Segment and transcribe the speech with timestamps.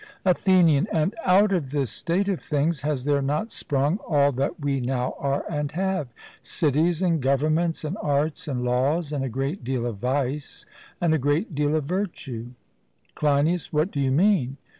[0.25, 4.79] ATHENIAN: And out of this state of things has there not sprung all that we
[4.79, 6.07] now are and have:
[6.41, 10.65] cities and governments, and arts and laws, and a great deal of vice
[10.99, 12.47] and a great deal of virtue?
[13.13, 14.57] CLEINIAS: What do you mean?